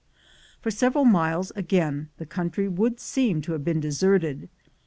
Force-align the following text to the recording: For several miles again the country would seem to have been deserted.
For 0.61 0.71
several 0.71 1.05
miles 1.05 1.51
again 1.55 2.09
the 2.17 2.25
country 2.25 2.67
would 2.67 2.99
seem 2.99 3.39
to 3.41 3.51
have 3.51 3.63
been 3.63 3.79
deserted. 3.79 4.49